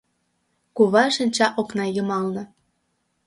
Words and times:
Кува 0.75 1.05
шинча 1.15 1.47
окна 1.61 1.85
йымалне 1.95 2.43